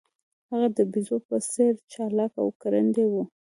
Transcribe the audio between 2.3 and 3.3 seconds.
او ګړندی و.